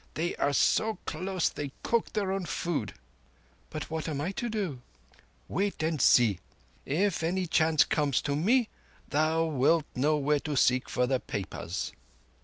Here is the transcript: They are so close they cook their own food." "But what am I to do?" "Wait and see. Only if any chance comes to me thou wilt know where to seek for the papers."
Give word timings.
They 0.15 0.35
are 0.37 0.51
so 0.51 0.95
close 1.05 1.47
they 1.49 1.71
cook 1.83 2.13
their 2.13 2.31
own 2.31 2.45
food." 2.47 2.95
"But 3.69 3.91
what 3.91 4.09
am 4.09 4.19
I 4.19 4.31
to 4.31 4.49
do?" 4.49 4.81
"Wait 5.47 5.83
and 5.83 6.01
see. 6.01 6.39
Only 6.87 7.03
if 7.03 7.21
any 7.21 7.45
chance 7.45 7.83
comes 7.83 8.19
to 8.23 8.35
me 8.35 8.67
thou 9.07 9.45
wilt 9.45 9.85
know 9.93 10.17
where 10.17 10.39
to 10.39 10.57
seek 10.57 10.89
for 10.89 11.05
the 11.05 11.19
papers." 11.19 11.91